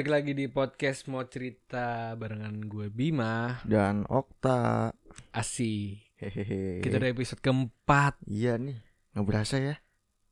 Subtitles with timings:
[0.00, 4.88] balik lagi di podcast mau cerita barengan gue Bima dan Okta.
[5.28, 6.00] Asi.
[6.16, 6.80] Hehehe.
[6.80, 8.16] Kita udah episode keempat.
[8.24, 8.80] Iya nih,
[9.12, 9.76] nggak berasa ya?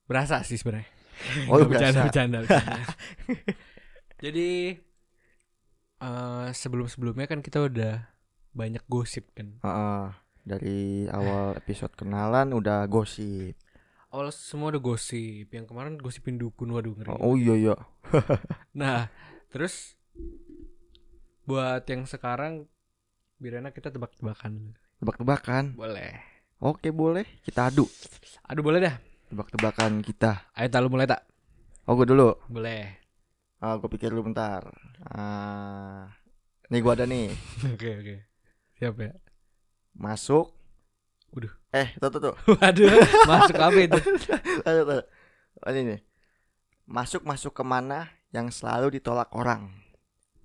[0.08, 0.88] Berasa sih sebenarnya.
[1.52, 2.80] Oh, bercanda, bercanda, bercanda.
[4.24, 4.72] Jadi
[6.00, 8.08] eh sebelum-sebelumnya kan kita udah
[8.56, 9.60] banyak gosip kan.
[9.60, 10.16] Heeh.
[10.48, 13.52] dari awal episode kenalan udah gosip.
[14.16, 15.52] Awal semua udah gosip.
[15.52, 17.12] Yang kemarin gosipin dukun waduh ngeri.
[17.20, 17.76] Oh iya iya.
[18.72, 19.12] Nah,
[19.48, 19.96] terus
[21.48, 22.68] buat yang sekarang
[23.40, 24.76] biar enak kita tebak-tebakan.
[25.00, 25.78] Tebak-tebakan.
[25.78, 26.20] Boleh.
[26.58, 27.24] Oke boleh.
[27.40, 27.86] Kita adu.
[28.44, 28.94] Aduh boleh dah.
[29.30, 30.50] Tebak-tebakan kita.
[30.52, 31.22] Ayo tak lu mulai tak?
[31.88, 32.36] Oh gue dulu.
[32.50, 32.98] Boleh.
[33.62, 34.66] Ah gue pikir dulu bentar.
[35.08, 36.10] Ah,
[36.68, 37.32] nih gue ada nih.
[37.74, 38.16] Oke oke.
[38.78, 39.14] Siap ya.
[39.96, 40.52] Masuk.
[41.32, 41.54] Waduh.
[41.72, 42.34] Eh tuh tuh tuh.
[42.60, 42.88] Waduh,
[43.28, 44.00] masuk apa itu?
[44.66, 45.02] Aduh, tuh.
[45.68, 46.00] Ini nih.
[46.88, 49.72] Masuk masuk ke mana yang selalu ditolak orang.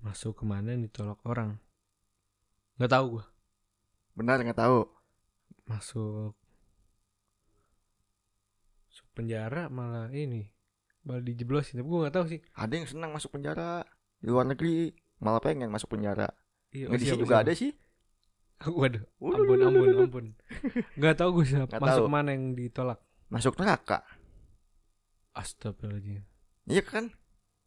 [0.00, 1.60] Masuk ke mana yang ditolak orang?
[2.76, 3.24] Nggak tahu gua.
[4.16, 4.88] Benar nggak tahu?
[5.64, 6.36] Masuk
[8.88, 10.48] masuk penjara malah ini
[11.04, 11.80] malah dijeblosin.
[11.80, 12.40] Tapi gua nggak tahu sih.
[12.56, 13.84] Ada yang senang masuk penjara
[14.20, 16.28] di luar negeri malah pengen masuk penjara.
[16.74, 17.72] Iya, Nggak di sini juga ada sih.
[18.80, 20.26] Waduh, ampun ampun ampun.
[20.96, 21.76] Nggak tahu gua siapa.
[21.80, 22.12] Masuk tahu.
[22.12, 23.00] mana yang ditolak?
[23.28, 24.04] Masuk neraka.
[25.34, 26.22] Astagfirullahaladzim.
[26.70, 27.10] Iya kan?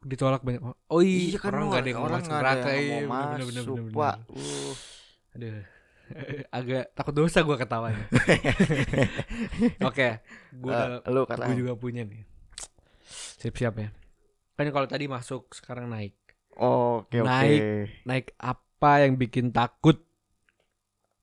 [0.04, 0.80] Ditolak banyak orang.
[0.88, 3.18] Oh iya, Iya kan orang nggak ada yang orang masuk nggak ada yang Iya, mau
[3.18, 4.16] bener, bener, masuk, bener, bener, Pak.
[4.18, 4.38] bener.
[4.38, 4.74] Uh.
[5.34, 5.56] Aduh.
[6.58, 8.04] Agak takut dosa gua ketawanya.
[9.90, 10.08] Oke,
[11.06, 12.24] lu kata gue juga punya nih
[13.38, 13.90] siap-siap ya
[14.54, 16.18] kan kalau tadi masuk sekarang naik
[16.58, 17.28] Oke oke.
[17.30, 17.62] Naik.
[18.04, 20.02] naik apa yang bikin takut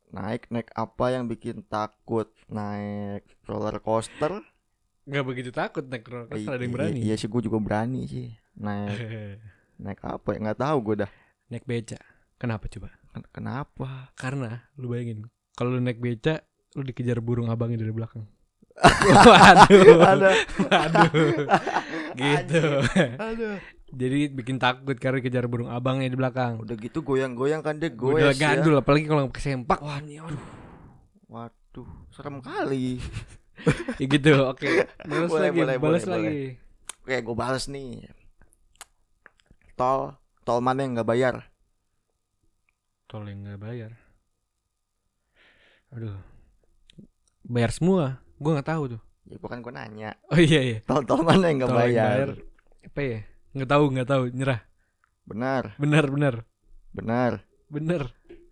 [0.08, 2.30] Naik naik apa yang bikin takut?
[2.46, 4.46] Naik roller coaster?
[5.04, 8.06] nggak begitu takut naik roller coaster ada yang I- berani Iya sih gue juga berani
[8.06, 8.30] sih.
[8.54, 8.98] Naik
[9.82, 10.38] naik apa ya?
[10.40, 11.10] Nggak tahu gue dah.
[11.44, 11.98] naik beca
[12.34, 14.10] kenapa coba Ken- Kenapa?
[14.14, 16.40] karena lu bayangin kalau lu naik beca
[16.72, 18.26] lu dikejar burung abangnya dari belakang
[19.04, 20.30] waduh Ada.
[20.58, 21.10] waduh
[22.18, 22.62] gitu
[23.14, 23.56] Aduh.
[23.88, 28.02] jadi bikin takut karena dikejar burung abangnya di belakang Udah gitu goyang-goyang kan dia gue
[28.02, 28.40] goes udah ya.
[28.56, 30.42] gandul apalagi kalau kesempak wah ini aduh
[31.24, 32.98] Waduh, serem kali.
[33.96, 34.66] ya gitu oke
[35.00, 36.36] balas Boleh, lagi boleh, balas boleh, lagi
[37.04, 38.08] Oke, gue balas nih.
[39.74, 40.14] Tol,
[40.46, 41.36] tol mana yang nggak bayar?
[43.10, 43.92] tol yang nggak bayar?
[45.94, 46.18] Aduh.
[47.46, 48.22] Bayar semua?
[48.38, 49.02] Gue nggak tahu tuh.
[49.26, 50.14] Ya bukan gue nanya.
[50.30, 50.78] oh iya iya.
[50.86, 52.28] Tol tol mana yang nggak yang bayar?
[52.86, 53.20] apa ya?
[53.54, 54.22] Nggak tahu nggak tahu.
[54.30, 54.60] Nyerah.
[55.26, 56.34] Benar, benar benar.
[56.94, 57.32] Benar.
[57.66, 58.02] benar.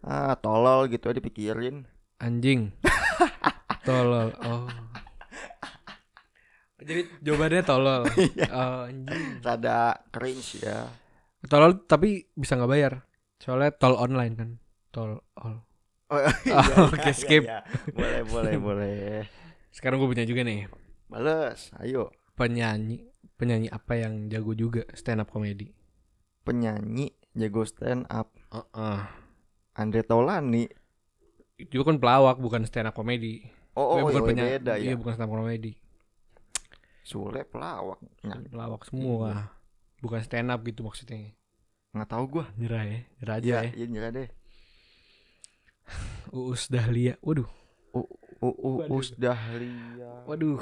[0.03, 1.87] Ah, tolol gitu aja dipikirin.
[2.19, 2.75] anjing.
[3.87, 4.31] Tolol.
[4.47, 4.71] Oh.
[6.83, 8.03] Jadi jawabannya tolol.
[8.19, 8.47] Iya.
[8.51, 9.43] oh, anjing.
[9.43, 10.87] Rada cringe ya.
[11.47, 12.93] Tolol tapi bisa nggak bayar
[13.39, 14.51] soalnya tol online kan
[14.91, 15.63] tol all
[16.13, 17.49] Oh, Oh, oke, skip.
[17.49, 17.65] iya.
[17.89, 19.25] Boleh, boleh, boleh.
[19.73, 20.69] sekarang gue punya juga nih
[21.09, 22.13] Bales, ayo.
[22.37, 23.09] penyanyi
[23.41, 25.73] penyanyi apa yang jago juga stand up comedy
[26.45, 28.99] Penyanyi jago stand up Heeh.
[29.73, 30.69] Andre Taulani.
[31.57, 34.85] itu kan pelawak bukan stand up comedy Oh, oh, bukan iya, penyanyi beda ya.
[34.85, 35.73] iya bukan stand up comedy
[37.01, 37.99] Sule pelawak.
[38.53, 39.49] Pelawak semua
[40.03, 41.31] bukan stand up gitu maksudnya
[41.93, 42.45] nggak tahu gua.
[42.57, 44.29] nyerah ya nyerah aja Iya, ya iya nyerah deh.
[46.33, 47.47] Uus Dahlia waduh
[47.93, 48.01] U
[48.41, 48.71] U.
[48.89, 50.25] Uus Dahlia.
[50.25, 50.59] waduh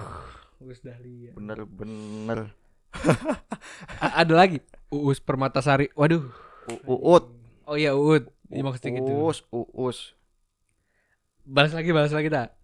[0.58, 2.52] Uus Dahlia Bener-bener.
[4.04, 4.58] A- ada lagi
[4.90, 6.26] Uus Permatasari waduh
[6.84, 7.24] Uut.
[7.64, 9.98] oh iya Uut Iya, maksudnya gitu Uus, Uus.
[11.46, 12.58] balas lagi balas lagi tak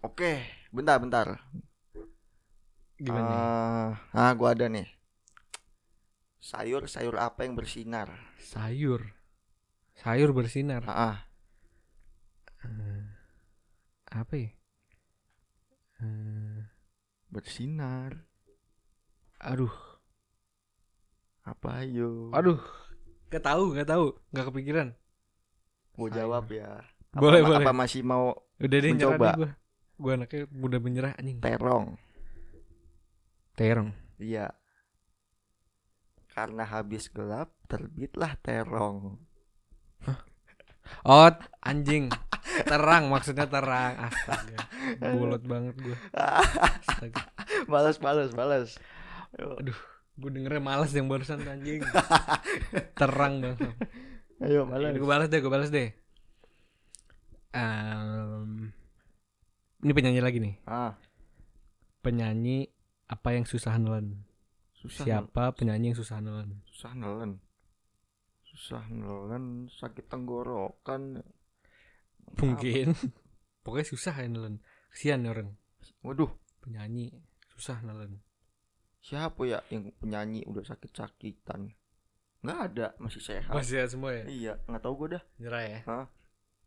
[0.00, 0.38] Oke,
[0.70, 1.26] bentar, bentar.
[2.96, 4.86] gimana Ah, ah, gua ada nih.
[6.42, 8.10] Sayur, sayur apa yang bersinar?
[8.42, 9.14] sayur
[9.94, 11.30] sayur bersinar Ah.
[12.60, 13.06] Eh,
[14.10, 14.50] apa ya
[16.02, 16.66] Eh,
[17.30, 18.26] bersinar.
[19.38, 19.70] aduh
[21.42, 22.34] Apa ayo?
[22.34, 22.58] aduh
[23.30, 24.88] nggak tahu nggak tahu nggak kepikiran
[26.10, 26.14] sayur.
[26.18, 26.82] jawab ya.
[27.12, 27.66] Apa, Boleh, ma- boleh.
[27.66, 29.30] Apa masih mau udah deh Mencoba.
[29.30, 29.50] deh gue
[29.96, 31.94] gue anaknya udah menyerah anjing terong?
[33.54, 34.50] terong Iya.
[36.32, 39.20] Karena habis gelap terbitlah terong.
[41.04, 41.30] oh
[41.60, 42.08] anjing.
[42.64, 43.96] Terang maksudnya terang.
[44.08, 44.58] Astaga.
[45.12, 47.28] Bolot banget gue astaga.
[47.68, 48.80] Balas, balas, balas.
[49.36, 49.76] aduh.
[50.12, 51.80] Gue dengernya males yang barusan anjing.
[53.00, 53.72] Terang banget.
[54.44, 54.92] Ayo, balas.
[54.92, 55.88] gue balas deh gue balas deh.
[57.52, 58.72] Em,
[59.80, 60.54] ini penyanyi lagi nih.
[60.68, 60.96] Ah,
[62.04, 62.68] penyanyi
[63.08, 64.24] apa yang susah nelen
[64.82, 65.04] susah.
[65.06, 67.38] siapa penyanyi yang susah nelen Susah nelen.
[68.44, 71.22] susah nelen sakit tenggorokan
[72.34, 72.92] Mungkin.
[73.62, 74.58] Pokoknya susah ya nelen.
[74.90, 75.54] Kesian orang
[76.02, 77.10] waduh penyanyi
[77.48, 78.18] susah nelen.
[78.98, 81.74] siapa ya yang penyanyi udah sakit-sakitan
[82.38, 84.24] nggak ada masih sehat Masih ya semua ya?
[84.26, 85.80] iya nggak tahu gue dah Nyerah ya?
[85.86, 86.06] Hah?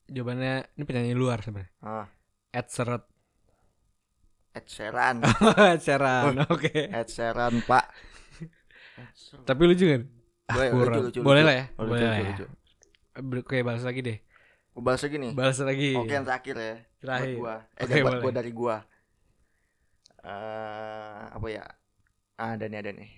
[0.06, 1.72] Jawabannya ini penyanyi luar sebenarnya.
[1.82, 2.08] ah
[2.52, 3.04] Ed Sheeran.
[4.52, 5.18] Ed Sheeran
[5.76, 6.36] Ed Sheeran.
[6.48, 6.72] Oke.
[6.72, 7.92] Ed Sheeran pak.
[9.48, 10.02] Tapi lucu kan?
[10.46, 10.96] Ah, Boleh, kurang.
[11.02, 11.48] lucu, lucu, Boleh lucu.
[11.48, 11.66] lah ya.
[11.78, 12.36] Oh, lucu, Boleh lah lucu, ya.
[12.36, 12.46] lucu.
[13.46, 14.18] Oke, balas lagi deh.
[14.76, 15.92] Gua bahas lagi nih Balas lagi.
[15.96, 17.36] oke yang terakhir ya Terakhir.
[17.36, 18.22] buat gua eh Oke, buat boleh.
[18.24, 18.76] gua dari gua
[20.26, 21.64] eh apa ya
[22.36, 23.10] Ah, ada nih ada nih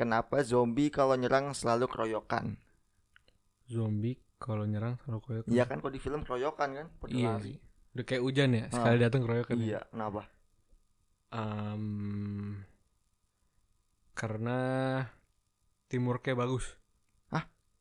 [0.00, 2.46] kenapa zombie kalau nyerang selalu keroyokan
[3.74, 5.44] Zombie kalau nyerang selalu koyok.
[5.54, 7.44] iya kan kok di film keroyokan kan pada Iya lari.
[7.46, 7.56] sih.
[7.94, 9.56] Udah kayak hujan ya, sekali datang keroyokan.
[9.60, 9.64] ya.
[9.68, 10.22] iya kenapa
[11.32, 12.64] Em,
[14.12, 14.58] karena
[15.86, 16.76] teamworknya bagus.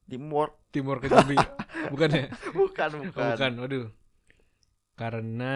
[0.07, 1.39] teamwork Teamwork zombie.
[1.93, 2.25] bukan ya?
[2.51, 3.51] bukan Oh, bukan, bukan.
[3.57, 3.87] Waduh.
[4.93, 5.55] Karena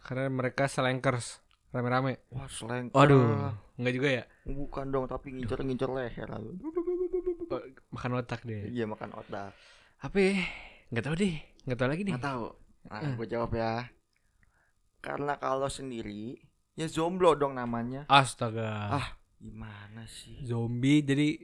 [0.00, 2.20] karena mereka slankers rame-rame.
[2.30, 4.24] wah slang Waduh, enggak juga ya?
[4.46, 8.68] bukan dong tapi ngincer ngincer leher Oh, Makan otak deh.
[8.68, 9.52] iya makan otak
[9.98, 10.36] Apa ya?
[10.88, 11.34] Nggak tahu deh.
[11.64, 12.12] Nggak tahu lagi nih.
[12.14, 12.46] nggak tahu
[12.84, 13.16] nah Eh.
[13.16, 13.88] gue jawab ya
[15.00, 16.36] karena kalau sendiri
[16.74, 18.90] ya zomblo dong namanya Astaga.
[18.92, 19.08] Ah.
[19.36, 21.36] gimana sih Zombie jadi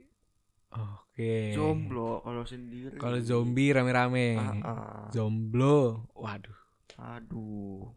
[0.70, 1.52] Oke.
[1.52, 4.34] jomblo kalau sendiri Kalau zombie rame-rame.
[4.34, 5.04] Ah, ah.
[5.10, 6.06] Zomblo.
[6.12, 6.56] Waduh.
[6.96, 7.90] aduh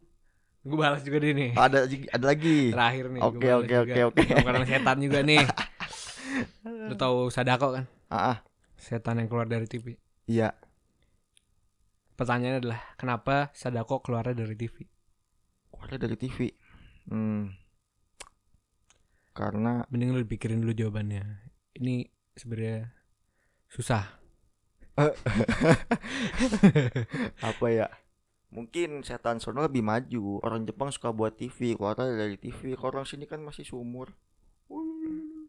[0.59, 1.51] Gue balas juga deh nih.
[1.53, 3.21] ada lagi- ada lagi Terakhir nih.
[3.21, 4.23] Oke, oke, oke, oke.
[4.37, 5.43] Bukan setan juga nih.
[6.87, 7.85] Lu tahu Sadako kan?
[8.07, 8.37] ah ah,
[8.75, 9.95] Setan yang keluar dari TV.
[10.25, 10.51] iya
[12.13, 14.85] Pertanyaannya adalah kenapa Sadako keluarnya dari TV?
[15.73, 16.37] keluarnya dari TV
[17.09, 17.51] hmm.
[19.33, 21.23] karena Mending lu pikirin dulu jawabannya.
[21.79, 22.05] Ini
[22.37, 22.93] sebenarnya
[23.67, 24.21] susah.
[27.49, 27.89] apa ya
[28.53, 33.09] mungkin setan sono lebih maju orang Jepang suka buat TV keluarnya dari TV kalau orang
[33.09, 34.13] sini kan masih sumur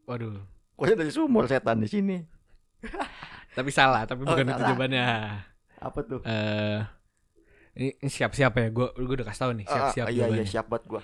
[0.09, 0.41] Waduh.
[0.81, 2.17] keluarnya dari sumur setan di sini
[3.57, 4.67] Tapi salah, tapi Oh, bukan itu salah.
[4.67, 5.07] jawabannya.
[5.79, 6.81] apa tuh Eh
[7.79, 8.67] ini, ini siap-siap ya.
[8.73, 11.03] Gue gue udah kasih tahu nih, Ah, siap-siap ah, iya iya siap buat gua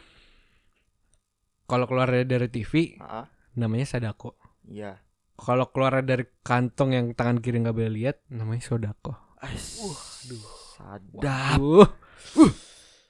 [1.70, 4.34] Kalau keluar dari TV ah ah, namanya Sadako.
[4.66, 4.98] iya
[5.34, 9.14] Kalau keluar dari kantong yang tangan kiri nggak boleh lihat namanya Sodako.
[9.38, 10.44] Ais, Waduh.
[10.76, 11.22] sadap
[11.56, 11.88] Waduh.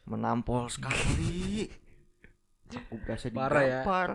[0.05, 1.67] menampol sekali
[2.71, 3.83] aku berasa Parah ya.
[3.83, 4.09] digampar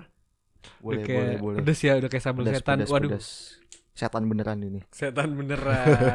[0.79, 2.77] boleh udah kayak, boleh boleh Pedes ya, udah kayak sambal Pedas, setan.
[2.79, 3.27] pedas, Waduh, pedas.
[3.91, 6.07] setan beneran ini setan beneran.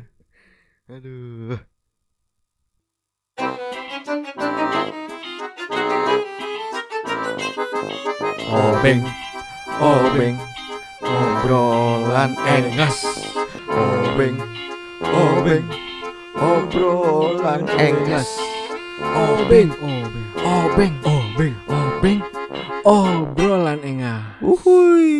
[0.94, 1.60] aduh
[8.18, 9.06] Obeng,
[9.78, 10.34] obeng
[10.98, 13.06] obrolan engas
[13.70, 14.34] obeng
[15.06, 15.62] obeng
[16.34, 18.26] obrolan engas
[18.98, 22.20] obeng, obeng, obeng obeng, obeng,
[22.82, 24.22] obrolan enggak.
[24.42, 25.14] uhui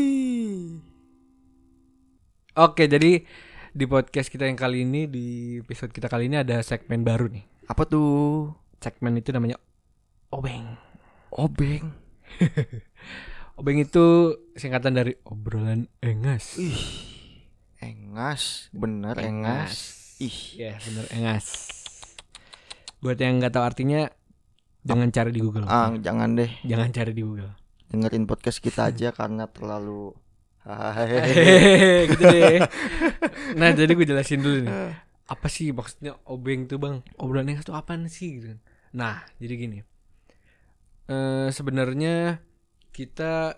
[2.58, 3.22] Oke, jadi
[3.70, 5.26] di podcast kita yang kali ini di
[5.62, 7.46] episode kita kali ini ada segmen baru nih.
[7.70, 8.50] apa tuh
[8.82, 9.54] Segmen itu namanya
[10.34, 10.74] obeng.
[11.30, 11.94] obeng
[13.58, 14.06] Obeng itu
[14.54, 16.54] singkatan dari obrolan engas.
[16.56, 16.78] ih
[17.80, 19.74] engas bener engas
[20.18, 21.46] ih Ya, bener engas.
[22.98, 24.10] Buat yang nggak tahu artinya
[24.82, 25.66] jangan cari di Google.
[25.66, 27.50] ah jangan deh Jangan cari di Google.
[27.88, 30.12] dengerin podcast kita aja karena terlalu
[30.68, 32.60] Hehehe, gitu deh.
[33.56, 34.92] Nah, jadi gue jelasin dulu nih.
[35.24, 37.00] Apa sih maksudnya obeng tuh, Bang?
[37.16, 38.60] Obrolan engas tuh apaan sih gitu.
[38.92, 39.78] Nah, jadi gini.
[41.06, 42.44] Eh sebenarnya
[42.98, 43.54] kita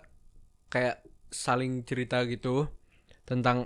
[0.69, 2.69] kayak saling cerita gitu
[3.25, 3.65] tentang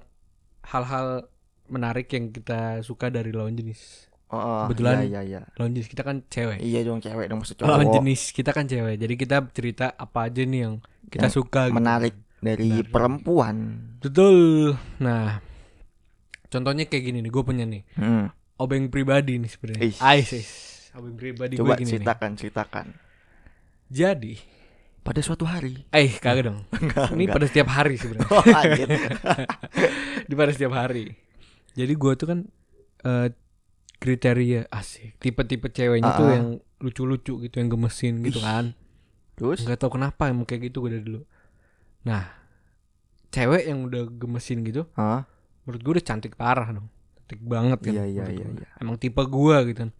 [0.63, 1.27] hal-hal
[1.67, 4.07] menarik yang kita suka dari lawan jenis.
[4.25, 5.41] Oh, oh, Kebetulan- iya iya iya.
[5.55, 6.57] Lawan jenis kita kan cewek.
[6.57, 8.95] Iya dong cewek dong maksud Lawan jenis kita kan cewek.
[8.95, 10.75] Jadi kita cerita apa aja nih yang
[11.11, 11.75] kita Yang suka gitu.
[11.75, 12.89] Menarik dari Menarik.
[12.89, 13.55] perempuan.
[13.99, 14.77] Betul.
[14.97, 15.41] Nah,
[16.47, 17.83] contohnya kayak gini nih, gue punya nih.
[17.95, 18.29] Hmm.
[18.55, 19.81] Obeng pribadi nih sebenarnya.
[19.99, 20.49] Ais, ais.
[20.95, 21.93] Obeng pribadi gue Coba gini nih.
[21.99, 22.87] ceritakan ceritakan.
[23.85, 24.33] Jadi,
[25.05, 25.85] Pada suatu hari.
[25.91, 26.59] eh kagak dong.
[26.81, 27.35] Enggak, Ini enggak.
[27.37, 28.25] pada setiap hari sebenarnya.
[28.27, 28.87] Oh, anjir.
[30.29, 31.13] Di pada setiap hari.
[31.71, 32.39] Jadi gue tuh kan
[33.03, 33.27] eh,
[33.95, 35.21] kriteria asik.
[35.21, 36.47] Tipe-tipe ceweknya tuh Ah, yang
[36.77, 38.43] lucu-lucu gitu, yang gemesin gitu Ih.
[38.43, 38.65] kan.
[39.35, 39.61] Terus?
[39.61, 41.21] Nggak tahu kenapa emang kayak gitu gue dari dulu.
[42.03, 42.25] Nah,
[43.29, 45.25] cewek yang udah gemesin gitu, Hah?
[45.63, 46.87] menurut gue udah cantik parah dong.
[47.19, 47.93] Cantik banget kan.
[47.93, 48.57] Iya, iya, iya, gua.
[48.57, 48.67] iya.
[48.77, 49.91] Emang tipe gue gitu kan.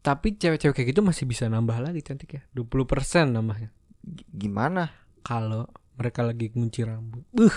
[0.00, 2.42] Tapi cewek-cewek kayak gitu masih bisa nambah lagi cantik ya.
[2.52, 3.68] 20% nambahnya.
[4.00, 4.88] G- Gimana?
[5.20, 7.24] Kalau mereka lagi ngunci rambut.
[7.30, 7.52] Buh,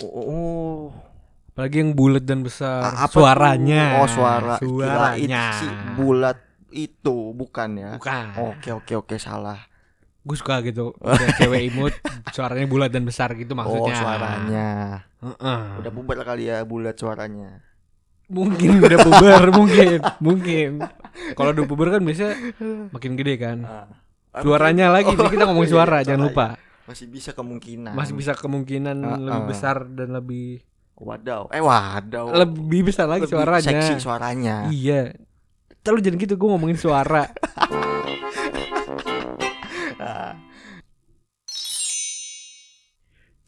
[0.00, 0.94] Oh,
[1.50, 2.80] apalagi yang bulat dan besar.
[2.80, 3.20] A- apa tuh?
[3.20, 4.00] Suaranya.
[4.00, 4.54] Oh, suara.
[4.56, 5.44] Suaranya.
[5.52, 6.38] si bulat
[6.70, 7.90] itu bukan ya?
[7.98, 8.24] Bukan.
[8.48, 9.58] Oke, oke, oke, salah.
[10.20, 10.94] Gue suka gitu.
[11.38, 11.92] Cewek imut,
[12.30, 13.92] suaranya bulat dan besar gitu maksudnya.
[13.92, 14.68] Oh, suaranya.
[15.20, 15.62] Heeh.
[15.84, 17.60] Udah bubar kali ya bulat suaranya.
[18.30, 20.70] Mungkin udah puber, mungkin, mungkin.
[21.34, 22.34] Kalau udah puber kan biasanya
[22.94, 23.58] makin gede kan.
[23.66, 23.86] Ah.
[24.38, 26.46] Suaranya lagi, Oh, nih kita ngomong iya, suara, iya, jangan lupa.
[26.86, 27.92] Masih bisa kemungkinan.
[27.98, 29.46] Masih bisa kemungkinan Ah, lebih ah.
[29.50, 30.62] besar dan lebih
[31.00, 31.48] Wadaw.
[31.50, 32.28] Eh, wadaw.
[32.36, 33.64] lebih besar lagi Lebih suaranya.
[33.66, 34.56] Seksi suaranya.
[34.68, 35.16] Iya.
[35.80, 37.24] Terlalu jangan gitu, gue ngomongin suara.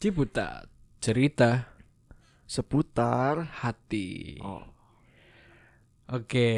[0.01, 0.67] Ciputat,
[0.99, 1.71] cerita
[2.43, 3.63] Seputar.
[3.63, 4.35] hati.
[4.43, 4.72] Oh.
[6.13, 6.49] Oke,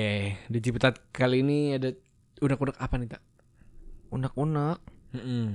[0.51, 1.95] di Ciputat kali ini ada
[2.43, 3.23] unek-unek apa nih, Tak?
[4.11, 4.83] Unek-unek.
[5.15, 5.45] Mm-mm.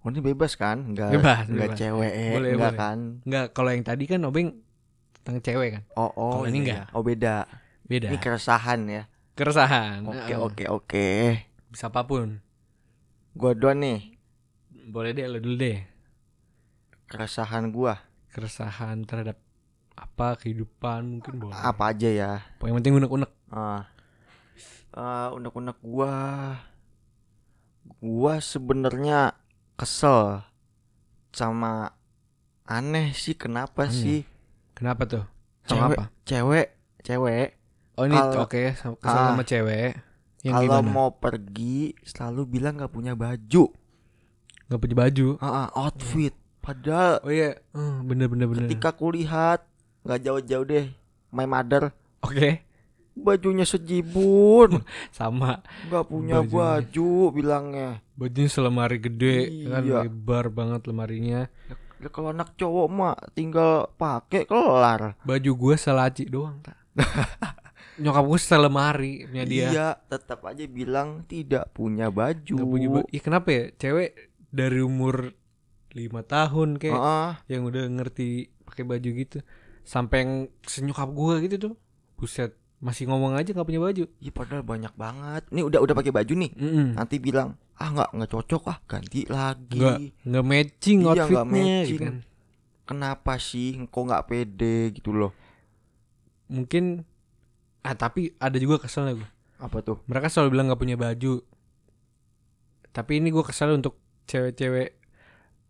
[0.00, 0.80] Oh, ini bebas kan?
[0.80, 1.76] Enggak Bebas, enggak bebas.
[1.76, 2.80] cewek, Boleh, enggak boleh.
[2.80, 2.98] kan?
[3.28, 4.64] Enggak, kalau yang tadi kan Obeng
[5.20, 5.82] tentang cewek kan.
[5.92, 6.40] Oh, oh.
[6.40, 6.64] Kalau ini iya.
[6.64, 6.84] enggak.
[6.96, 7.36] Oh, beda.
[7.84, 8.08] Beda.
[8.08, 9.02] Ini keresahan ya.
[9.36, 10.08] Keresahan.
[10.08, 10.40] Oke, Heeh.
[10.40, 11.08] oke, oke.
[11.68, 12.40] Bisa apa pun.
[13.36, 14.16] Gua doang nih.
[14.88, 15.84] Boleh deh, lo dulu deh.
[17.12, 18.08] Keresahan gua.
[18.32, 19.36] Keresahan terhadap
[20.00, 21.52] apa kehidupan mungkin boleh.
[21.54, 22.32] Apa aja ya?
[22.58, 23.30] Yang penting unek-unek.
[23.48, 23.84] Ah.
[24.90, 26.14] Eh, unek-unek gua.
[27.96, 29.36] Gua sebenarnya
[29.74, 30.40] kesel
[31.30, 31.92] sama
[32.64, 33.94] aneh sih kenapa Aneh.
[33.94, 34.20] sih
[34.72, 35.24] Kenapa tuh?
[35.62, 36.04] Sama cewek apa?
[36.24, 36.66] cewek
[37.02, 37.48] cewek
[37.94, 39.28] Oh ini oke, sama- kesel Ah.
[39.28, 39.92] sama cewek.
[40.40, 40.88] Yang kalau gimana?
[40.90, 43.68] mau pergi selalu bilang nggak punya baju
[44.66, 45.34] Gak punya baju.
[45.36, 46.30] Ah, ah, outfit
[46.60, 48.64] padahal Oh iya, Hmm, bener bener bener.
[48.64, 49.66] ketika kulihat
[50.02, 50.86] nggak jauh-jauh deh
[51.30, 52.60] my mother Oke,
[53.12, 55.64] bajunya sejibun sama.
[55.86, 56.52] nggak punya Bajunya.
[56.52, 60.04] baju bilangnya Bajunya selemari gede, kan Iya.
[60.04, 61.48] lebar banget lemarinya.
[61.96, 66.76] Ya, kalau anak cowok mah tinggal pakai kelar Baju gue selaci doang, tak.
[68.00, 69.66] Nyokap gue selemari punya dia.
[69.66, 72.54] Iya, tetap aja bilang tidak punya baju.
[72.54, 73.04] Gak punya baju.
[73.06, 73.64] Iya kenapa ya?
[73.74, 74.10] Cewek
[74.48, 75.36] dari umur
[75.90, 77.30] lima tahun kayak Heeh.
[77.48, 78.28] yang udah ngerti
[78.62, 79.38] pakai baju gitu
[79.90, 80.32] sampai yang
[80.62, 81.74] senyokap gue gitu tuh
[82.14, 85.42] buset masih ngomong aja nggak punya baju Iya, padahal banyak banget.
[85.50, 86.50] Nih udah udah pakai baju nih.
[86.54, 86.86] Mm-mm.
[86.94, 91.84] Nanti bilang, "Ah, nggak nggak cocok ah, ganti lagi." nggak nggak matching Iya, outfitnya matching.
[91.90, 92.14] gitu kan.
[92.86, 95.32] Kenapa sih kok nggak pede gitu loh?
[96.46, 97.06] mungkin
[97.80, 100.02] ah tapi ada juga keselnya gue Apa tuh?
[100.04, 101.46] mereka selalu bilang nggak punya baju
[102.90, 103.94] tapi ini gue kesel untuk
[104.26, 104.98] cewek-cewek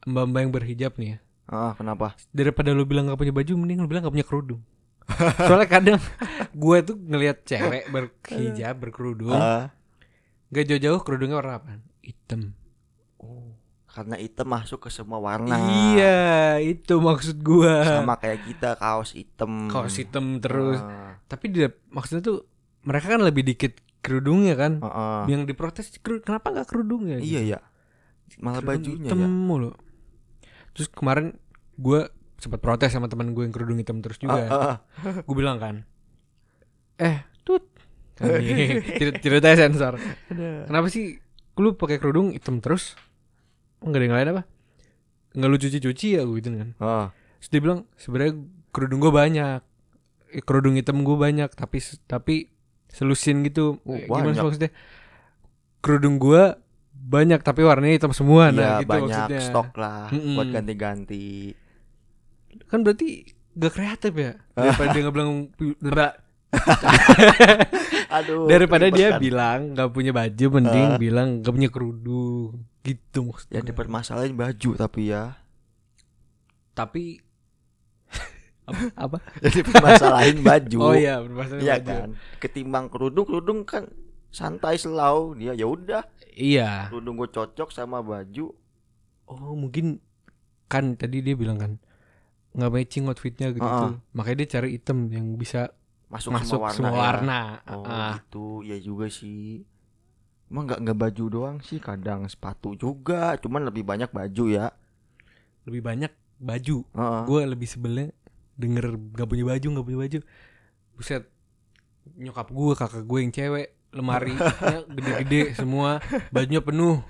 [0.08, 1.18] mbak-mbak yang berhijab nih ya
[1.50, 2.14] Ah, kenapa?
[2.30, 4.62] daripada lu bilang nggak punya baju mending lu bilang nggak punya kerudung
[5.42, 5.99] soalnya kadang
[6.52, 9.75] gue tuh ngelihat cewek berhijab berkerudung Ah,
[10.49, 11.78] Gak jauh-jauh kerudungnya warna apa?
[12.00, 12.54] Hitam.
[13.16, 13.54] oh,
[13.87, 15.54] karena hitam masuk ke semua warna.
[15.95, 16.19] Iya,
[16.59, 17.83] itu maksud gua.
[17.83, 19.66] Sama kayak kita kaos hitam.
[19.66, 20.78] Kaos hitam terus.
[20.78, 22.38] Ah, Tapi dia maksudnya tuh
[22.80, 24.78] mereka kan lebih dikit kerudungnya kan.
[24.78, 25.23] ah, ah.
[25.26, 27.19] Yang diprotes "Keru- kenapa nggak kerudungnya?
[27.19, 27.59] Iya ya.
[28.38, 29.28] Malah Kerudung bajunya hitam ya.
[29.30, 29.71] mulu.
[30.72, 31.36] Terus kemarin
[31.76, 32.08] gua
[32.40, 34.48] sempat protes sama teman gue yang kerudung hitam terus juga.
[34.48, 34.76] Ah, ah, ah.
[35.28, 35.84] Gue bilang kan,
[36.96, 37.68] eh tut,
[39.24, 40.00] ceritanya sensor.
[40.64, 41.20] Kenapa sih
[41.60, 42.96] lu pakai kerudung hitam terus?
[43.84, 44.42] Enggak ada yang lain apa?
[45.36, 46.70] Enggak lu cuci-cuci ya gue gitu kan.
[46.80, 47.06] Ah,
[47.44, 48.32] Terus dia bilang sebenarnya
[48.72, 49.60] kerudung gue banyak.
[50.32, 51.76] Eh, kerudung hitam gue banyak tapi
[52.08, 52.34] tapi
[52.88, 53.84] selusin gitu.
[53.84, 54.44] Oh, Gimana banyak.
[54.48, 54.72] maksudnya?
[55.84, 56.56] Kerudung gue
[57.00, 59.40] banyak tapi warnanya hitam semua nah Iya, gitu banyak maksudnya.
[59.42, 60.35] stok lah Mm-mm.
[60.35, 61.57] buat ganti-ganti.
[62.66, 64.33] Kan berarti gak kreatif ya.
[64.57, 65.02] Daripada dia
[65.80, 66.12] enggak
[68.11, 68.47] Aduh.
[68.47, 69.21] daripada dia kan.
[69.21, 70.99] bilang gak punya baju mending Ah.
[70.99, 73.54] bilang gak punya kerudung gitu maksudnya.
[73.54, 75.38] ya dipermasalahin baju tapi ya.
[76.73, 77.23] Tapi
[78.66, 78.83] apa?
[78.97, 79.16] apa?
[79.40, 80.78] Jadi permasalahin baju.
[80.80, 81.87] Oh iya, bermasalah Iya baju.
[81.88, 82.09] kan.
[82.38, 83.87] Ketimbang kerudung, kerudung kan
[84.30, 85.34] santai selau.
[85.34, 86.88] Dia ya udah, Iya.
[86.88, 88.54] kerudung gue cocok sama baju.
[89.26, 89.99] Oh mungkin
[90.66, 91.72] kan tadi dia bilang kan
[92.50, 93.78] nggak matching outfitnya gitu Ah.
[93.87, 94.02] tuh.
[94.12, 95.70] Makanya dia cari item yang bisa
[96.06, 96.75] Masuk, masuk semua warna.
[96.75, 96.99] semua ya.
[97.00, 97.40] warna.
[97.68, 98.12] Oh Ah.
[98.16, 99.62] gitu, ya juga sih.
[100.46, 103.38] Emang nggak nggak baju doang sih, kadang sepatu juga.
[103.38, 104.75] Cuman lebih banyak baju ya.
[105.62, 106.82] Lebih banyak baju.
[106.88, 107.22] Heeh.
[107.25, 108.10] Gue lebih sebelnya
[108.54, 110.18] denger gak punya baju nggak punya baju.
[110.92, 111.22] Buset.
[112.12, 114.35] Nyokap gue, kakak gue yang cewek lemari
[114.87, 115.99] gede-gede semua
[116.30, 117.02] bajunya penuh.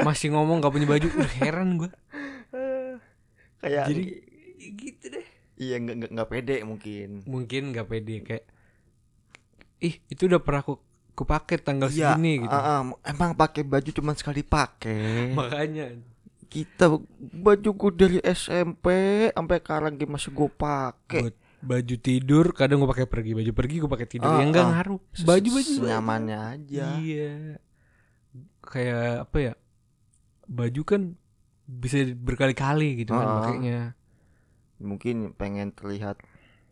[0.00, 1.06] Masih ngomong gak punya baju.
[1.12, 1.90] Udah heran gue
[3.60, 4.04] Kayak jadi
[4.76, 5.26] gitu deh.
[5.56, 7.08] Iya nggak nggak nggak pede mungkin.
[7.24, 8.44] mungkin gak pede kayak
[9.80, 10.76] ih itu udah pernah aku
[11.16, 12.52] kupake tanggal Iya, segini gitu.
[12.52, 15.32] ah, ah, emang pakai baju cuman sekali pakai.
[15.38, 15.96] makanya.
[16.46, 18.86] Kita bajuku dari SMP
[19.32, 21.22] sampai sekarang masih gue pakai.
[21.58, 24.70] Baju tidur kadang gue pakai pergi baju pergi gue pakai tidur Ah, ya enggak ah.
[24.72, 26.86] ngaruh baju baju nyamannya aja.
[26.96, 27.56] iya
[28.60, 29.52] kayak apa ya
[30.44, 31.02] baju kan
[31.64, 33.80] bisa berkali-kali gitu kan Ah, pakainya
[34.76, 36.20] Mungkin pengen terlihat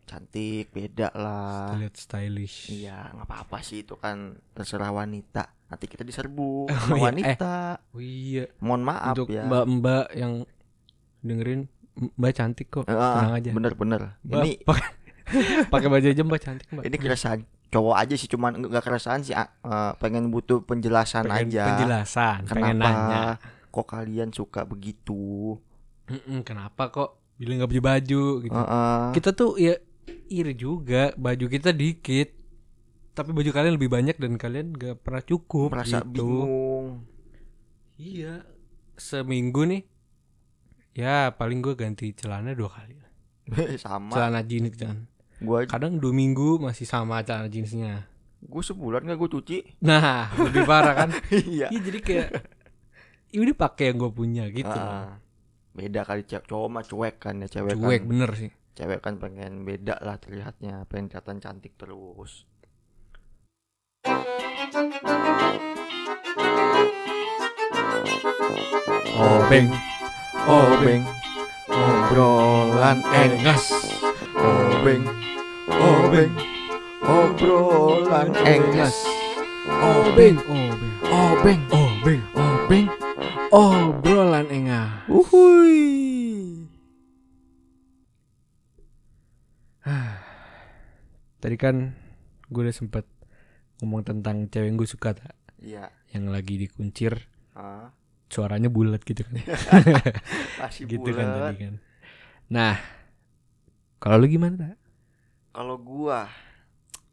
[0.05, 1.73] cantik, beda lah.
[1.73, 5.49] lihat stylish Iya, nggak apa-apa sih itu kan terserah wanita.
[5.65, 7.03] Nanti kita diserbu Oh, sama iya.
[7.03, 7.55] wanita.
[7.89, 9.43] oh iya Mohon maaf untuk ya.
[9.43, 10.45] mbak-mbak yang
[11.19, 11.65] dengerin
[11.95, 14.01] mbak cantik kok Ah, tenang aja Bener-bener.
[14.21, 14.51] Ini
[15.73, 19.33] pakai baju aja mbak cantik mbak ini keresahan cowok aja sih cuman nggak keresahan sih
[19.33, 19.47] eh,
[19.97, 21.63] pengen butuh penjelasan pengen aja.
[21.67, 25.57] penjelasan pengen nanya Kenapa kok kalian suka begitu?
[26.05, 29.01] Mm-mm, kenapa kok bilang nggak baju baju gitu Heeh.
[29.11, 29.75] kita tuh ya
[30.25, 32.31] iri juga baju kita dikit
[33.11, 36.11] tapi baju kalian lebih banyak dan kalian gak pernah cukup merasa gitu.
[36.13, 36.87] bingung.
[37.95, 38.43] iya
[38.93, 39.81] seminggu nih
[40.95, 42.95] ya paling gue ganti celana dua kali
[43.77, 44.09] Sama.
[44.09, 48.07] celana jeans kan Gua kadang dua minggu masih sama celana jeansnya
[48.41, 49.57] gua sebulan nggak gue cuci.
[49.81, 51.67] nah lebih parah kan Iya.
[51.67, 52.29] iya jadi kayak
[53.29, 55.19] ya udah pakai yang gue punya gitu Ah,
[55.75, 58.09] beda kali cewek cowok mah cuek kan ya cewek cuek kan.
[58.09, 62.43] bener sih Cewek kan pengen beda lah terlihatnya, pengen kelihatan cantik terus.
[69.15, 69.71] Obeng,
[70.45, 71.03] obeng,
[71.67, 73.65] obrolan engas.
[74.35, 75.03] Obeng,
[75.67, 76.31] obeng,
[77.01, 78.95] obrolan engas.
[79.65, 82.87] obeng obeng Obeng, obeng obeng
[83.49, 85.81] obrolan engah uhui.
[91.41, 91.93] tadi kan
[92.45, 93.05] gue udah sempet
[93.81, 95.89] ngomong tentang cewek yang gue suka tak Iya.
[96.13, 97.89] yang lagi dikuncir Ah,
[98.35, 99.39] suaranya bulat gitu kan
[100.59, 101.41] masih gitu kan bulat.
[101.47, 101.75] tadi kan
[102.47, 102.75] nah
[103.97, 104.77] kalau lu gimana tak
[105.49, 106.27] Kalau gua,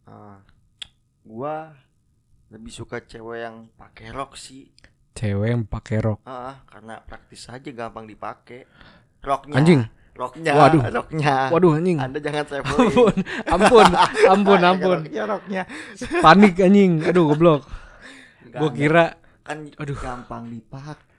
[0.05, 0.43] ah,
[1.23, 1.71] gua
[2.49, 4.67] lebih suka cewek yang pakai rok sih.
[5.15, 8.67] cewek yang pakai rok Ah, karena praktis aja gampang dipakai.
[9.21, 9.55] Roknya.
[9.55, 9.81] anjing
[10.13, 10.53] Roknya.
[10.53, 10.83] Waduh.
[10.85, 11.49] Roknya.
[11.49, 12.91] waduh anjing Anda jangan traveling.
[12.91, 13.15] ampun
[13.47, 13.89] ampun
[14.27, 15.63] ampun ampun Roknya, roknya.
[16.19, 17.63] panik anjing aduh goblok
[18.43, 18.75] gue enggak.
[18.75, 19.05] kira
[19.41, 19.97] kan aduh.
[19.97, 21.12] gampang dipakai.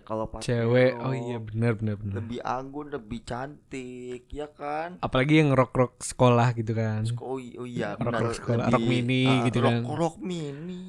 [0.00, 4.96] Kalau pakai cewek rok, oh iya benar benar benar Lebih anggun, lebih cantik, ya kan?
[5.00, 8.20] apalagi yang rok rok sekolah gitu kan Oh, oh iya, Rok- benar.
[8.22, 9.82] rok sekolah, Lebih, rok mini ah, gitu rok, kan.
[9.92, 10.82] Rok mini.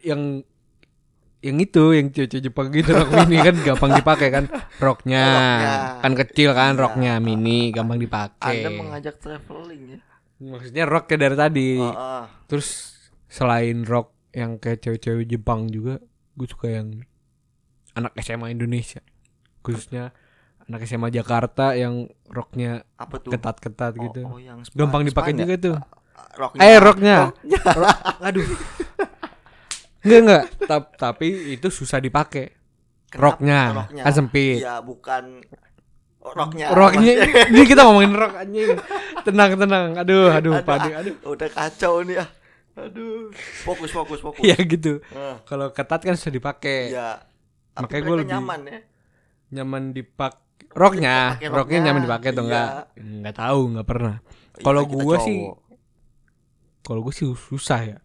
[0.00, 0.22] yang
[1.38, 4.44] yang itu yang cewek Jepang gitu rok mini kan gampang dipakai kan
[4.78, 5.74] roknya Roknya.
[6.00, 6.80] kan kecil kan Iya.
[6.80, 9.98] roknya mini gampang dipakai Anda mengajak traveling ya.
[10.40, 12.24] maksudnya roknya dari tadi Ah, ah.
[12.46, 15.98] terus selain rok yang kayak cewek-cewek Jepang juga
[16.32, 17.02] gue suka yang
[17.94, 19.00] anak SMA Indonesia
[19.60, 20.10] khususnya
[20.62, 21.94] anak SMA Jakarta yang
[22.26, 23.30] roknya apa tuh?
[23.30, 25.42] ketat-ketat Oh, gitu oh, yang spa- gampang dipakai span ya?
[25.42, 25.76] juga tuh
[26.32, 26.60] Roknya.
[26.62, 27.60] eh roknya Roknya.
[27.82, 28.46] Rok- aduh
[30.02, 32.50] enggak enggak Tap- tapi itu susah dipakai
[33.12, 34.02] roknya Roknya.
[34.02, 35.44] kan sempit Iya, bukan
[36.24, 36.66] roknya.
[36.70, 37.12] roknya
[37.50, 38.70] ini kita ngomongin rok anjing
[39.22, 42.26] tenang tenang aduh aduh Aduh, panik aduh Udah kacau nih ya.
[42.72, 43.28] Aduh.
[43.62, 44.40] Fokus, fokus, fokus.
[44.48, 47.20] ya gitu Ah, kalau ketat kan susah dipakai Iya.
[47.72, 48.78] Tapi Makanya gua lebih- nyaman ya.
[49.52, 50.34] nyaman dipak
[50.72, 52.48] roknya roknya roknya, nyaman dipakai atau iya.
[52.48, 54.16] enggak nggak tahu nggak pernah
[54.52, 55.38] Iya, Kalau gua sih,
[56.82, 57.98] kalau gue sih susah ya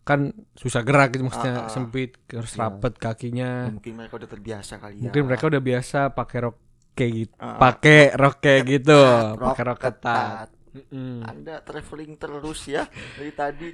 [0.00, 0.20] kan
[0.54, 1.70] susah gerak gitu maksudnya ah.
[1.70, 2.60] sempit harus Iya.
[2.60, 5.02] rapet kakinya mungkin mereka udah terbiasa kali ya.
[5.04, 6.56] mungkin mereka udah biasa pakai rok
[6.92, 7.58] kayak gitu Ah, ah.
[7.60, 11.22] pakai rok kayak gitu Ketat, pakai rok ketat Mm-mm.
[11.22, 13.68] Anda traveling terus ya dari tadi.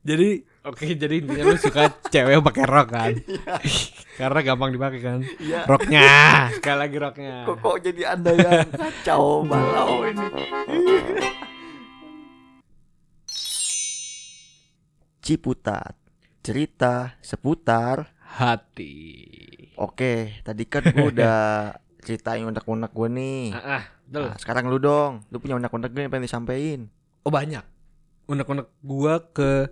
[0.00, 0.28] jadi
[0.62, 3.12] oke jadi intinya lu suka cewek pakai rok kan
[4.20, 5.64] karena gampang dipakai kan Iya.
[5.64, 6.08] roknya
[6.52, 10.26] sekali lagi roknya Kok, kok jadi Anda yang kacau balau ini.
[15.20, 15.94] Ciputat.
[16.38, 18.08] Cerita seputar
[18.40, 18.96] hati
[19.76, 21.40] Oke, tadi kan gue udah
[22.00, 23.42] ceritain unek-unek gue nih.
[23.50, 24.24] ah, ah betul.
[24.24, 26.80] Nah, sekarang lu dong, lu punya unek-unek gue yang pengen disampaikan.
[27.20, 27.64] oh banyak
[28.24, 29.68] unek-unek gua ke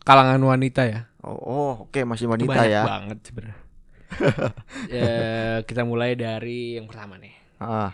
[0.00, 2.82] kalangan wanita ya Oh, oh oke masih Itu wanita banyak ya.
[2.82, 3.58] banget sebenarnya
[4.94, 5.10] ya,
[5.60, 7.90] kita mulai dari yang pertama nih Ah,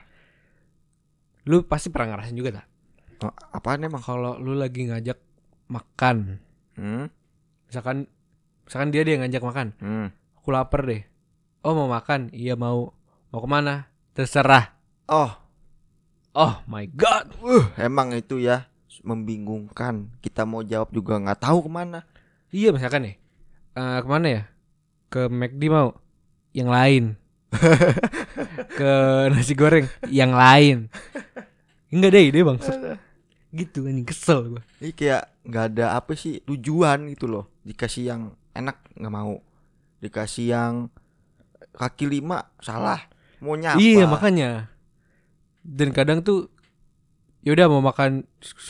[1.44, 2.66] lu pasti pernah ngerasain juga tak
[3.22, 4.00] oh, apaan emang?
[4.00, 5.16] kalau lu lagi ngajak
[5.66, 6.38] makan
[6.72, 7.08] Hmm?
[7.66, 8.08] misalkan
[8.64, 10.08] misalkan dia dia ngajak makan Hmm.
[10.34, 11.04] aku lapar deh
[11.62, 12.92] oh mau makan iya mau
[13.32, 14.76] mau ke mana terserah
[15.08, 15.32] Oh,
[16.36, 17.32] oh my god
[17.80, 18.68] emang itu ya
[19.02, 20.12] membingungkan.
[20.22, 22.06] Kita mau jawab juga nggak tahu ke mana.
[22.52, 23.16] iya misalkan nih
[23.74, 24.42] eh, ke mana ya
[25.08, 25.96] ke McD mau
[26.52, 27.16] yang lain
[28.78, 28.92] ke
[29.32, 30.88] nasi goreng yang lain.
[31.92, 32.58] Enggak deh ide bang.
[33.52, 34.62] Gitu anjing kesel gue.
[34.80, 37.48] Ini kayak nggak ada apa sih tujuan gitu loh.
[37.64, 38.22] Dikasih yang
[38.56, 39.40] enak nggak mau.
[40.00, 40.74] Dikasih yang
[41.76, 43.11] kaki lima salah.
[43.42, 43.76] Mau nyapa.
[43.76, 44.70] Iya makanya.
[45.60, 46.46] Dan kadang tuh
[47.42, 48.22] yaudah mau makan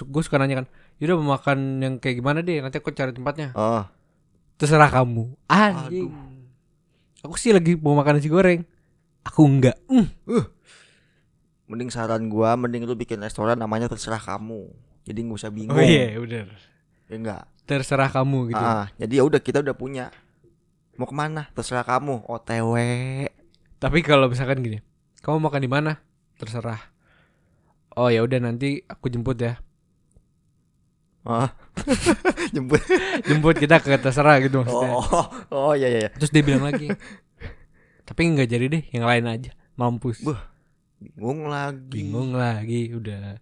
[0.02, 3.52] gue suka nanya kan yaudah mau makan yang kayak gimana deh nanti aku cari tempatnya
[3.52, 3.84] Oh,
[4.56, 6.08] terserah kamu anjing
[7.20, 8.64] aku sih lagi mau makan nasi goreng
[9.22, 10.08] aku enggak Mm.
[11.68, 14.72] mending saran gua mending lu bikin restoran namanya terserah kamu.
[15.02, 15.72] Jadi nggak usah bingung.
[15.72, 16.48] oh iya bener
[17.06, 17.42] Ya enggak.
[17.62, 20.08] terserah kamu gitu Ah, jadi ya udah kita udah punya.
[20.94, 21.48] Mau ke mana?
[21.50, 22.24] Terserah kamu.
[22.24, 22.72] OTW.
[23.82, 24.78] Tapi kalau misalkan gini
[25.20, 25.92] kamu makan di mana
[26.36, 26.78] terserah
[27.92, 29.58] oh ya udah nanti aku jemput ya
[31.22, 31.54] Ah.
[32.54, 32.82] Jemput.
[33.22, 36.00] jemput kita ke terserah gitu maksudnya Oh, oh iya iya.
[36.02, 36.10] iya.
[36.10, 36.90] terus dia bilang lagi
[38.02, 40.34] tapi nggak jadi deh yang lain aja mampus Buh,
[40.98, 41.78] Bingung lagi.
[41.88, 43.38] bingung lagi udah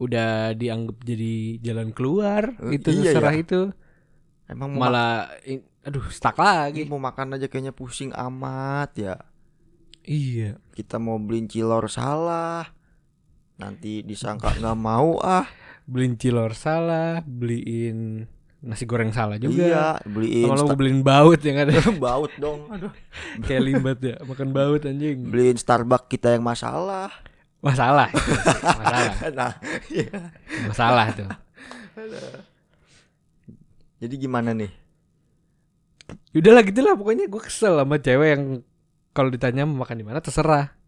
[0.00, 3.40] udah dianggap jadi jalan keluar Eh, itu iya terserah ya.
[3.40, 3.60] itu
[4.48, 5.28] Emang malah
[5.84, 9.14] aduh stuck lagi mau makan aja kayaknya pusing amat ya.
[10.08, 12.64] Iya Kita mau beliin cilor salah.
[13.58, 15.44] Nanti disangka nggak mau ah.
[15.84, 21.56] beliin cilor salah beliin nasi goreng salah juga Iya, beliin Star- gue beliin baut yang
[21.64, 22.68] ada baut dong.
[22.68, 22.92] Aduh.
[23.42, 27.08] Kayak limbat ya Makan baut anjing Beliin Starbucks kita yang masalah.
[27.58, 28.32] Masalah itu.
[28.78, 29.00] Masalah
[29.34, 29.52] Nah,
[29.90, 30.18] iya.
[30.66, 31.28] Masalah tuh
[33.98, 34.70] Jadi gimana nih?
[36.30, 38.44] Udahlah gitu lah pokoknya gue kesel sama cewek yang
[39.18, 40.78] kalau ditanya mau makan di mana terserah.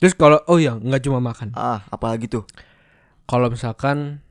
[0.00, 1.52] Terus kalau oh ya nggak cuma makan.
[1.52, 2.48] Ah, apalagi tuh?
[3.28, 4.24] Kalau misalkan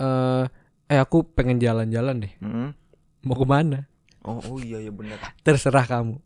[0.00, 0.48] eh
[0.88, 2.32] eh aku pengen jalan-jalan deh.
[2.40, 2.72] Hmm?
[3.20, 3.84] Mau ke mana?
[4.24, 5.20] Oh, oh iya ya benar.
[5.44, 6.16] Terserah kamu.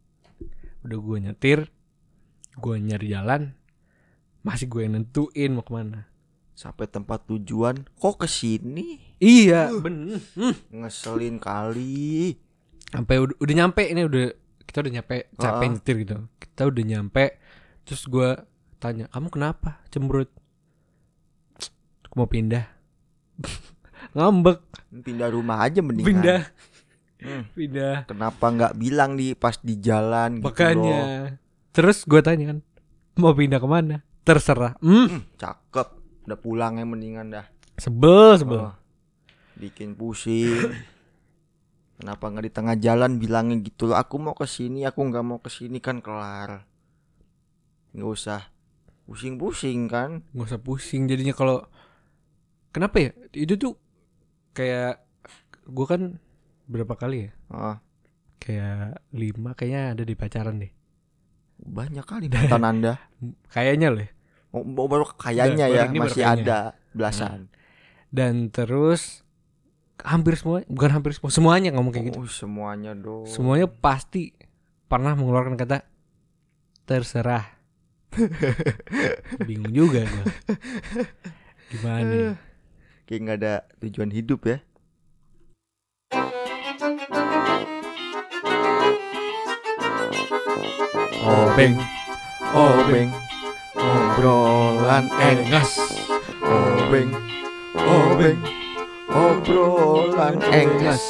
[0.86, 1.58] Udah gue nyetir,
[2.56, 3.52] gue nyari jalan,
[4.46, 6.06] masih gue yang nentuin mau ke mana.
[6.54, 9.00] Sampai tempat tujuan kok ke sini?
[9.20, 10.22] Iya, bener.
[10.38, 10.56] Hmm.
[10.72, 12.36] Ngeselin kali.
[12.88, 14.28] Sampai udah, udah nyampe ini udah
[14.70, 15.68] kita udah nyampe capek Ah.
[15.68, 16.14] nyetir gitu.
[16.38, 17.24] Kita udah nyampe
[17.82, 18.38] terus gue
[18.76, 20.30] tanya, "Kamu kenapa cemberut?"
[22.04, 22.70] Aku mau pindah.
[24.12, 24.58] Ngambek,
[24.96, 26.06] Pindah rumah aja mendingan.
[26.08, 26.40] pindah,
[27.20, 27.42] Hmm.
[27.52, 27.96] pindah.
[28.04, 30.50] Kenapa nggak bilang di pas di jalan gitu loh.
[30.50, 31.00] Makanya.
[31.70, 32.58] Terus gue tanya kan,
[33.16, 34.74] "Mau pindah ke mana?" Terserah.
[34.78, 35.88] Hmm, Hmm, cakep.
[36.24, 37.46] Udah pulang ya mendingan dah.
[37.76, 38.60] sebel, sebel.
[38.66, 38.74] Oh,
[39.54, 40.68] bikin pusing.
[42.00, 44.00] Kenapa nggak di tengah jalan bilangnya gitu loh?
[44.00, 46.64] Aku mau ke sini, aku nggak mau ke sini kan kelar.
[47.92, 48.40] Nggak usah
[49.10, 50.22] pusing-pusing kan?
[50.30, 51.66] nggak usah pusing jadinya kalau
[52.70, 53.74] kenapa ya itu tuh
[54.54, 55.02] kayak
[55.66, 56.22] gue kan
[56.70, 57.76] berapa kali ya Ah,
[58.38, 60.70] kayak lima kayaknya ada di pacaran deh
[61.58, 62.92] banyak kali mantan anda.
[63.54, 64.10] kayaknya loh ya.
[64.54, 67.50] Oh, oh, baru kayaknya ya masih ada belasan.
[68.14, 69.26] dan terus
[70.02, 73.24] hampir semua bukan hampir semua semuanya ngomong kayak gitu Oh, semuanya dong.
[73.24, 74.32] semuanya pasti
[74.86, 75.86] pernah mengeluarkan kata
[76.84, 77.46] terserah
[79.46, 80.24] bingung juga gue
[81.70, 82.32] gimana ya?
[83.06, 84.58] Kayak nggak ada tujuan hidup ya.
[91.22, 91.76] obeng
[92.50, 93.14] Obeng,
[93.78, 95.78] obrolan engas.
[96.42, 97.14] Obeng,
[97.78, 98.38] obeng,
[99.10, 101.02] obrolan engas.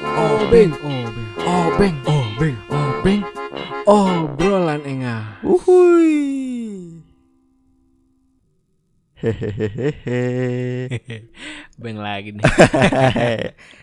[0.00, 3.22] obeng obeng Obeng, obeng obeng
[3.84, 6.16] obrolan engah uhui.
[9.18, 10.22] Hehehehe.
[11.76, 12.44] beng lagi nih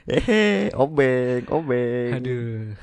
[0.07, 2.11] Hehehe, obeng, obeng.
[2.13, 2.73] aduh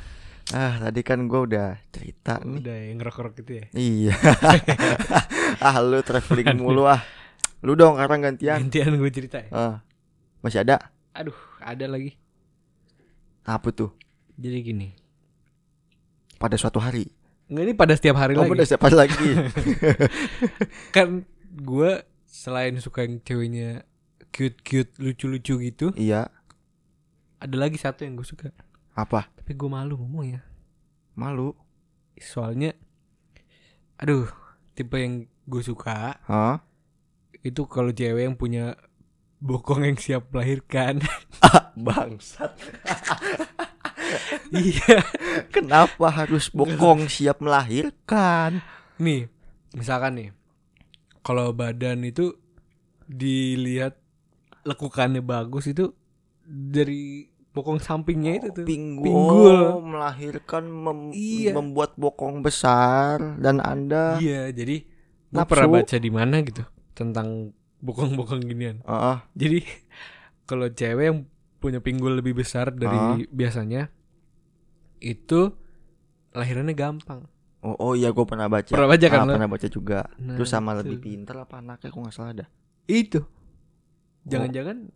[0.50, 2.60] Ah, tadi kan gua udah cerita nih.
[2.60, 4.14] udah yang ngerok-ngerok gitu ya Iya.
[5.64, 7.00] ah, lu traveling mulu ah.
[7.62, 8.58] Lu dong sekarang gantian.
[8.60, 9.74] gantian gue cerita ya Ah.
[10.42, 10.90] Masih ada?
[11.12, 12.16] aduh ada lagi
[13.42, 13.92] Apa tuh?
[14.34, 14.96] jadi gini
[16.36, 17.04] Pada suatu hari.
[17.46, 19.28] nggak ini pada setiap hari Oh, lagi udah siapa lagi?
[20.96, 21.90] kan gue
[22.24, 23.84] selain suka yang ceweknya
[24.32, 26.32] cute cute lucu lucu gitu iya.
[27.36, 28.48] ada lagi satu yang gue suka
[28.96, 29.28] Apa?
[29.36, 30.40] tapi gue malu ngomong ya
[31.12, 31.52] Malu.
[32.16, 32.72] soalnya
[33.94, 34.32] aduh
[34.72, 36.64] tipe yang gue suka Hah?
[37.44, 38.80] itu kalau cewek yang punya
[39.42, 41.02] bokong yang siap melahirkan
[41.76, 42.54] Bangsat.
[44.52, 45.02] iya
[45.48, 48.62] Kenapa harus bokong siap melahirkan?
[48.96, 49.26] nih
[49.72, 50.28] misalkan nih
[51.20, 52.36] kalau badan itu
[53.04, 53.98] dilihat
[54.62, 55.90] lekukannya bagus itu
[56.44, 58.64] dari bokong sampingnya itu tuh.
[58.64, 59.56] pinggul, Pinggul.
[59.70, 61.52] Oh, melahirkan mem- Iya.
[61.52, 64.86] membuat bokong besar dan anda Iya, jadi
[65.28, 65.50] gue Nafsu.
[65.50, 67.52] pernah baca di mana gitu tentang
[67.82, 68.78] bokong-bokong ginian.
[68.84, 69.60] Ah, ah, Jadi
[70.48, 71.18] kalau cewek yang
[71.58, 72.96] punya pinggul lebih besar dari
[73.28, 73.90] biasanya
[74.98, 75.50] itu
[76.32, 77.26] lahirannya gampang.
[77.60, 79.32] oh, oh iya gue pernah baca Pernah baca kan Ah, lo?
[79.32, 80.78] pernah baca juga Nah, terus sama itu.
[80.84, 82.48] lebih pintar apa anaknya aku nggak salah dah
[82.84, 83.22] Itu.
[84.24, 84.90] Jangan-jangan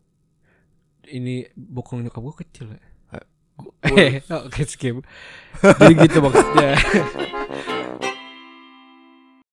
[1.09, 2.83] ini bokong nyokap gue kecil ya.
[3.13, 3.27] Eh,
[3.87, 4.13] Eh,
[4.47, 5.07] oke skip.
[5.57, 6.75] Jadi gitu maksudnya.